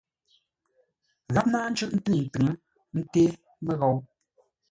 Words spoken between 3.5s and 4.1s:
məghou.